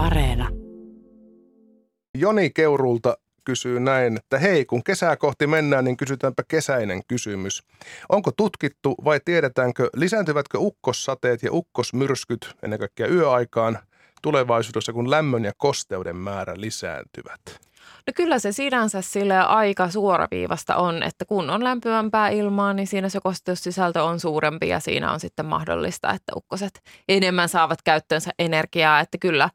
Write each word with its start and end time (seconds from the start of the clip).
Areena. 0.00 0.48
Joni 2.18 2.50
Keurulta 2.50 3.16
kysyy 3.44 3.80
näin, 3.80 4.16
että 4.16 4.38
hei, 4.38 4.64
kun 4.64 4.84
kesää 4.84 5.16
kohti 5.16 5.46
mennään, 5.46 5.84
niin 5.84 5.96
kysytäänpä 5.96 6.42
kesäinen 6.48 7.02
kysymys. 7.08 7.62
Onko 8.08 8.30
tutkittu 8.36 8.94
vai 9.04 9.20
tiedetäänkö, 9.24 9.90
lisääntyvätkö 9.96 10.58
ukkossateet 10.58 11.42
ja 11.42 11.52
ukkosmyrskyt 11.52 12.54
ennen 12.62 12.78
kaikkea 12.78 13.06
yöaikaan 13.06 13.78
tulevaisuudessa, 14.22 14.92
kun 14.92 15.10
lämmön 15.10 15.44
ja 15.44 15.52
kosteuden 15.56 16.16
määrä 16.16 16.54
lisääntyvät? 16.56 17.40
No 18.06 18.12
kyllä 18.16 18.38
se 18.38 18.52
sinänsä 18.52 19.02
sille 19.02 19.38
aika 19.38 19.90
suoraviivasta 19.90 20.76
on, 20.76 21.02
että 21.02 21.24
kun 21.24 21.50
on 21.50 21.64
lämpöämpää 21.64 22.28
ilmaa, 22.28 22.72
niin 22.72 22.86
siinä 22.86 23.08
se 23.08 23.20
kosteussisältö 23.22 24.02
on 24.02 24.20
suurempi 24.20 24.68
ja 24.68 24.80
siinä 24.80 25.12
on 25.12 25.20
sitten 25.20 25.46
mahdollista, 25.46 26.10
että 26.10 26.32
ukkoset 26.36 26.80
enemmän 27.08 27.48
saavat 27.48 27.82
käyttöönsä 27.82 28.30
energiaa, 28.38 29.00
että 29.00 29.18
kyllä 29.18 29.50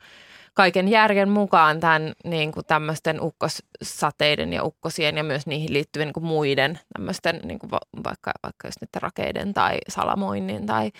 kaiken 0.55 0.87
järjen 0.87 1.29
mukaan 1.29 1.79
tämän 1.79 2.13
niin 2.23 2.51
kuin 2.51 2.65
tämmöisten 2.65 3.21
ukkossateiden 3.21 4.53
ja 4.53 4.63
ukkosien 4.63 5.17
ja 5.17 5.23
myös 5.23 5.47
niihin 5.47 5.73
liittyvien 5.73 6.07
niin 6.07 6.13
kuin 6.13 6.25
muiden 6.25 6.79
tämmöisten 6.93 7.39
niin 7.43 7.59
kuin 7.59 7.69
vaikka, 8.03 8.31
vaikka 8.43 8.67
just 8.67 8.81
niiden 8.81 9.01
rakeiden 9.01 9.53
tai 9.53 9.77
salamoinnin 9.89 10.65
tai, 10.65 10.91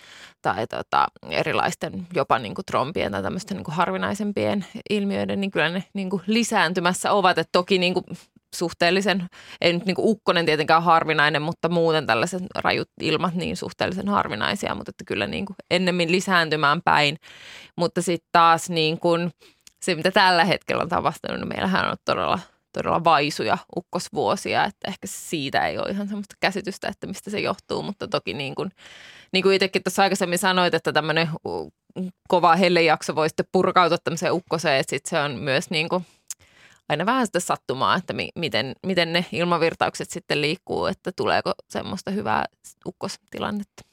tai 0.42 0.68
tota, 0.68 1.08
erilaisten 1.30 2.08
jopa 2.14 2.40
niin 2.40 2.56
kuin 2.56 2.66
trompien 2.66 3.12
tai 3.12 3.24
tämmöisten 3.24 3.58
niin 3.58 3.66
kuin 3.66 3.76
harvinaisempien 3.76 4.66
ilmiöiden, 4.90 5.42
niin 5.42 5.52
kyllä 5.52 5.70
ne 5.70 5.84
niin 5.94 6.10
kuin 6.10 6.22
lisääntymässä 6.28 7.12
ovat. 7.12 7.38
Et 7.38 7.50
toki 7.52 7.78
niin 7.78 7.94
kuin 7.94 8.06
suhteellisen, 8.56 9.28
ei 9.62 9.74
nyt 9.74 9.86
niin 9.86 9.96
kuin 9.96 10.08
ukkonen 10.08 10.46
tietenkään 10.46 10.84
harvinainen, 10.84 11.42
mutta 11.42 11.70
muuten 11.70 12.08
tällaiset 12.08 12.44
rajut 12.56 12.90
ilmat 13.02 13.34
niin 13.34 13.58
suhteellisen 13.58 14.08
harvinaisia, 14.10 14.76
mutta 14.76 14.90
että 14.90 15.04
kyllä 15.08 15.28
niin 15.28 15.46
kuin 15.46 15.56
ennemmin 15.72 16.12
lisääntymään 16.12 16.82
päin. 16.82 17.18
Mutta 17.78 18.02
sitten 18.02 18.30
taas 18.32 18.70
niin 18.70 19.00
kuin 19.00 19.32
se, 19.82 19.96
mitä 19.96 20.12
tällä 20.12 20.46
hetkellä 20.46 20.84
on 20.84 20.90
tapahtunut, 20.90 21.40
niin 21.40 21.48
meillähän 21.48 21.90
on 21.90 21.98
todella 22.06 22.40
todella 22.78 23.04
vaisuja 23.04 23.58
ukkosvuosia, 23.78 24.64
että 24.64 24.88
ehkä 24.88 25.08
siitä 25.08 25.68
ei 25.68 25.78
ole 25.78 25.90
ihan 25.90 26.08
semmoista 26.08 26.36
käsitystä, 26.40 26.88
että 26.88 27.08
mistä 27.08 27.30
se 27.30 27.40
johtuu, 27.40 27.84
mutta 27.84 28.08
toki 28.08 28.34
niin 28.34 28.56
kuin, 28.56 28.72
niin 29.34 29.44
kuin 29.44 29.56
itsekin 29.56 29.84
tuossa 29.84 30.04
aikaisemmin 30.04 30.40
sanoit, 30.40 30.74
että 30.74 30.94
tämmöinen 30.94 31.30
kova 32.28 32.56
hellejakso 32.56 33.16
voi 33.16 33.30
sitten 33.30 33.46
purkautua 33.52 33.98
tämmöiseen 33.98 34.34
ukkoseen, 34.34 34.80
että 34.80 34.90
sitten 34.90 35.10
se 35.10 35.20
on 35.20 35.32
myös 35.32 35.70
niin 35.70 35.90
kuin 35.90 36.06
aina 36.90 37.06
vähän 37.06 37.26
sitä 37.26 37.40
sattumaa, 37.40 37.96
että 37.96 38.14
mi- 38.14 38.32
miten, 38.36 38.74
miten 38.86 39.14
ne 39.14 39.26
ilmavirtaukset 39.32 40.10
sitten 40.10 40.42
liikkuu, 40.42 40.86
että 40.86 41.12
tuleeko 41.12 41.54
semmoista 41.70 42.12
hyvää 42.12 42.46
ukkostilannetta. 42.88 43.84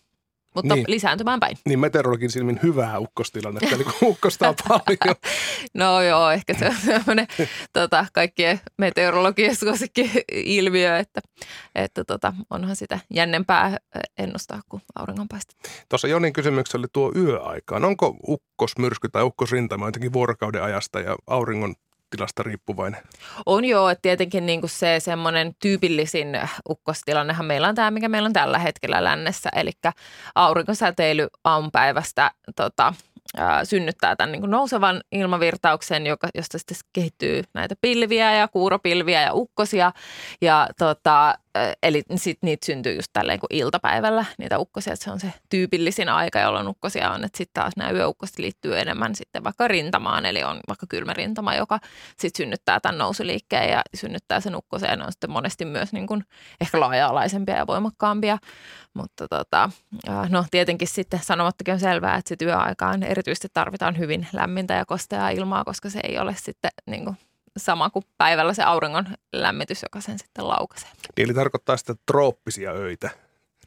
Mutta 0.55 0.75
niin. 0.75 0.85
lisääntymään 0.89 1.41
päin. 1.41 1.57
Niin 1.67 1.81
meteorologin 1.81 2.31
silmin 2.31 2.61
hyvää 2.63 2.99
ukkostilannetta, 2.99 3.75
eli 3.75 3.85
kun 3.85 3.95
ukkostaa 4.03 4.55
paljon. 4.69 5.17
no 5.75 6.03
joo, 6.03 6.31
ehkä 6.31 6.55
se 6.55 6.67
on 6.67 6.77
sellainen 6.85 7.27
tota, 7.73 8.07
kaikkien 8.13 8.61
meteorologien 8.79 9.57
suosikki 9.57 10.11
ilmiö, 10.33 10.99
että, 10.99 11.21
että 11.75 12.05
tota, 12.05 12.33
onhan 12.51 12.77
sitä 12.77 12.99
jännempää 13.11 13.77
ennustaa 14.19 14.61
kuin 14.69 14.83
auringonpaiste. 14.95 15.55
Tuossa 15.89 16.09
Jonin 16.09 16.33
kysymyksessä 16.33 16.79
oli 16.79 16.87
tuo 16.93 17.13
yöaikaan. 17.17 17.85
Onko 17.85 18.17
ukkosmyrsky 18.29 19.09
tai 19.09 19.23
ukkosrintama 19.23 19.89
jotenkin 19.89 20.13
vuorokauden 20.13 20.63
ajasta 20.63 21.01
ja 21.01 21.17
auringon 21.27 21.75
tilasta 22.13 22.43
riippuvainen? 22.43 23.01
On 23.47 23.65
joo, 23.65 23.89
että 23.89 24.03
tietenkin 24.03 24.47
niin 24.47 24.61
kuin 24.61 24.71
se 24.71 25.01
semmoinen 25.01 25.55
tyypillisin 25.63 26.41
ukkostilannehan 26.69 27.47
meillä 27.47 27.69
on 27.69 27.75
tämä, 27.75 27.91
mikä 27.91 28.09
meillä 28.09 28.27
on 28.27 28.33
tällä 28.33 28.59
hetkellä 28.59 29.05
lännessä, 29.05 29.51
eli 29.57 29.71
aurinkosäteily 30.35 31.29
aamupäivästä 31.45 32.31
tota, 32.57 32.95
synnyttää 33.65 34.17
tämän 34.17 34.33
niin 34.33 34.51
nousevan 34.51 35.01
ilmavirtauksen, 35.13 36.07
joka, 36.07 36.29
josta 36.35 36.59
sitten 36.59 36.77
kehittyy 36.93 37.43
näitä 37.55 37.75
pilviä 37.81 38.35
ja 38.35 38.49
kuuropilviä 38.49 39.23
ja 39.23 39.33
ukkosia. 39.33 39.93
Ja 40.41 40.69
tota, 40.79 41.35
eli 41.83 42.03
sit 42.17 42.39
niitä 42.43 42.67
syntyy 42.67 42.95
just 42.95 43.09
tälleen 43.13 43.41
kuin 43.41 43.49
iltapäivällä, 43.51 44.25
niitä 44.39 44.59
ukkosia, 44.59 44.93
että 44.93 45.05
se 45.05 45.11
on 45.11 45.21
se 45.21 45.33
tyypillisin 45.49 46.09
aika, 46.09 46.41
jolloin 46.41 46.69
ukkosia 46.69 47.11
on. 47.11 47.25
Että 47.25 47.39
sitten 47.39 47.63
taas 47.63 47.73
nämä 47.77 47.91
yöukkoset 47.91 48.39
liittyy 48.39 48.79
enemmän 48.79 49.15
sitten 49.15 49.45
vaikka 49.45 49.69
rintamaan, 49.69 50.27
eli 50.27 50.45
on 50.45 50.61
vaikka 50.69 50.87
kylmä 50.89 51.13
rintama, 51.13 51.55
joka 51.55 51.79
sitten 52.19 52.45
synnyttää 52.45 52.81
tämän 52.81 52.99
nousuliikkeen 52.99 53.71
ja 53.71 53.83
synnyttää 53.95 54.41
sen 54.41 54.57
ukkoseen. 54.57 54.99
Ne 54.99 55.05
on 55.05 55.13
sitten 55.13 55.31
monesti 55.31 55.65
myös 55.65 55.93
niin 55.93 56.07
kuin 56.07 56.25
ehkä 56.61 56.81
laaja-alaisempia 56.81 57.57
ja 57.57 57.67
voimakkaampia. 57.67 58.39
Mutta 58.95 59.29
tota, 59.29 59.71
no 60.29 60.45
tietenkin 60.51 60.89
sitten 60.89 61.21
sanomattakin 61.23 61.75
on 61.75 61.81
selvää, 61.81 62.17
että 62.17 62.29
sitten 62.29 62.49
yöaikaan 62.49 63.03
erityisesti 63.03 63.49
tarvitaan 63.53 63.99
hyvin 63.99 64.27
lämmintä 64.33 64.75
ja 64.75 64.87
kosteaa 64.87 65.31
ilmaa, 65.31 65.65
koska 65.65 65.91
se 65.91 66.01
ei 66.05 66.19
ole 66.19 66.35
sitten 66.39 66.71
niin 66.87 67.05
kuin 67.05 67.17
sama 67.57 67.91
kuin 67.91 68.05
päivällä 68.19 68.55
se 68.55 68.63
auringon 68.63 69.07
lämmitys, 69.33 69.83
joka 69.83 70.01
sen 70.01 70.19
sitten 70.19 70.49
laukaisee. 70.49 70.91
Niin, 71.17 71.25
eli 71.25 71.35
tarkoittaa 71.35 71.77
sitä 71.77 71.95
trooppisia 72.07 72.73
öitä. 72.73 73.11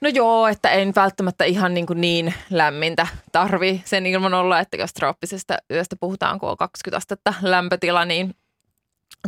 No 0.02 0.10
joo, 0.10 0.48
että 0.48 0.70
en 0.70 0.94
välttämättä 0.96 1.46
ihan 1.46 1.74
niin, 1.74 1.86
kuin 1.86 2.02
niin 2.02 2.34
lämmintä 2.50 3.08
tarvi 3.32 3.82
sen 3.86 4.06
ilman 4.06 4.34
olla, 4.34 4.60
että 4.60 4.78
jos 4.78 4.94
trooppisesta 4.94 5.58
yöstä 5.72 5.96
puhutaan, 6.00 6.40
kun 6.40 6.50
on 6.50 6.58
20 6.58 6.98
astetta 6.98 7.34
lämpötila, 7.42 8.06
niin 8.06 8.36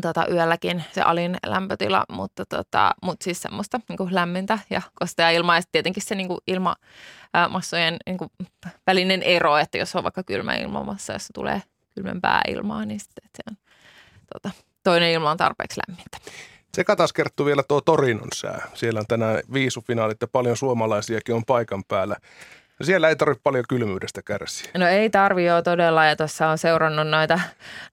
tota, 0.02 0.26
yölläkin 0.32 0.84
se 0.92 1.02
alin 1.02 1.38
lämpötila, 1.46 2.06
mutta, 2.10 2.46
tota, 2.46 2.96
mutta 3.04 3.24
siis 3.24 3.42
semmoista 3.42 3.80
niin 3.90 3.98
kuin 3.98 4.16
lämmintä 4.16 4.60
ja 4.70 4.82
kostea 4.94 5.30
ilmaa. 5.30 5.56
Ja 5.58 5.62
tietenkin 5.72 6.04
se 6.04 6.16
niin 6.16 6.28
kuin 6.28 6.40
ilmamassojen 6.48 7.98
niin 8.06 8.18
kuin 8.18 8.32
välinen 8.88 9.24
ero, 9.24 9.58
että 9.58 9.78
jos 9.78 9.96
on 9.96 10.04
vaikka 10.04 10.24
kylmä 10.24 10.56
ilmamassa, 10.56 11.14
jossa 11.14 11.34
tulee 11.34 11.62
kylmempää 11.96 12.42
ilmaa, 12.48 12.86
niin 12.86 13.00
sitten, 13.00 13.26
että 13.26 13.38
se 13.38 13.44
on 13.52 13.67
tota, 14.34 14.50
toinen 14.84 15.12
ilma 15.12 15.32
on 15.32 15.38
tarpeeksi 15.38 15.82
lämmintä. 15.88 16.18
Se 16.74 16.84
taas 16.84 17.14
kertoo 17.14 17.46
vielä 17.46 17.64
tuo 17.68 17.82
Torinon 17.82 18.28
sää. 18.34 18.68
Siellä 18.74 19.00
on 19.00 19.08
tänään 19.08 19.40
viisufinaalit 19.54 20.22
ja 20.22 20.28
paljon 20.28 20.58
suomalaisiakin 20.58 21.36
on 21.36 21.46
paikan 21.46 21.84
päällä. 21.84 22.16
Siellä 22.82 23.10
ei 23.10 23.16
tarvitse 23.16 23.42
paljon 23.44 23.64
kylmyydestä 23.70 24.22
kärsiä. 24.22 24.72
No 24.78 24.88
ei 24.88 25.10
tarvi 25.10 25.46
jo 25.46 25.62
todella 25.62 26.06
ja 26.06 26.16
tuossa 26.16 26.48
on 26.48 26.58
seurannut 26.58 27.08
noita, 27.08 27.40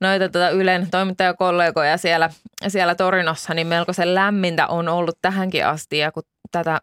noita 0.00 0.28
tuota 0.28 0.50
Ylen 0.50 0.90
toimittajakollegoja 0.90 1.96
siellä, 1.96 2.30
siellä 2.68 2.94
Torinossa, 2.94 3.54
niin 3.54 3.66
melkoisen 3.66 4.14
lämmintä 4.14 4.66
on 4.66 4.88
ollut 4.88 5.18
tähänkin 5.22 5.66
asti 5.66 5.98
ja 5.98 6.12
kun 6.12 6.22
tätä, 6.58 6.80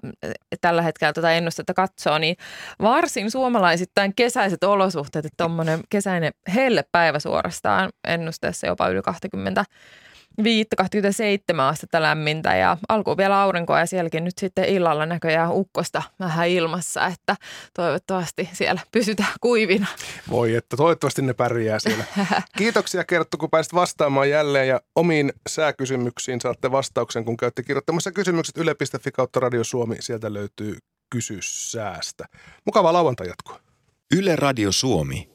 tällä 0.62 0.82
hetkellä 0.82 1.14
tätä 1.14 1.32
ennustetta 1.32 1.74
katsoo, 1.74 2.18
niin 2.18 2.36
varsin 2.82 3.32
suomalaisittain 3.32 4.16
kesäiset 4.16 4.64
olosuhteet, 4.64 5.26
että 5.26 5.44
tuommoinen 5.44 5.80
kesäinen 5.90 6.34
hellepäivä 6.56 7.20
suorastaan 7.20 7.90
ennusteessa 8.08 8.68
jopa 8.68 8.90
yli 8.90 9.02
20 9.02 9.66
5-27 10.41 10.44
astetta 11.59 12.02
lämmintä 12.02 12.56
ja 12.56 12.78
alkuun 12.90 13.18
vielä 13.18 13.41
aurinkoa 13.41 13.79
ja 13.79 13.85
sielläkin 13.85 14.24
nyt 14.24 14.38
sitten 14.38 14.66
illalla 14.66 15.06
näköjään 15.06 15.52
ukkosta 15.52 16.03
vähän 16.19 16.47
ilmassa, 16.47 17.07
että 17.07 17.35
toivottavasti 17.74 18.50
siellä 18.53 18.81
pysytään 18.91 19.34
kuivina. 19.41 19.88
Voi 20.30 20.56
että 20.56 20.78
toivottavasti 20.78 21.22
ne 21.22 21.34
pärjää 21.34 21.80
siellä. 21.80 22.03
Kiitoksia 22.57 23.03
Kerttu, 23.03 23.38
kun 23.38 23.50
pääsit 23.50 23.74
vastaamaan 23.74 24.30
jälleen 24.30 24.68
ja 24.68 24.81
omiin 24.96 25.34
sääkysymyksiin 25.50 26.41
saatte 26.41 26.72
vastauksen, 26.72 27.25
kun 27.25 27.38
käytte 27.38 27.63
kirjoittamassa 27.63 28.12
kysymykset 28.12 28.57
yle.fi 28.57 29.12
kautta 29.12 29.40
Radio 29.40 29.63
Suomi. 29.63 29.96
Sieltä 30.00 30.34
löytyy 30.34 30.78
kysy 31.09 31.38
säästä. 31.41 32.25
Mukavaa 32.66 32.94
lauantai 32.94 33.28
jatkoa. 33.28 33.59
Yle 34.18 34.35
Radio 34.35 34.72
Suomi. 34.72 35.31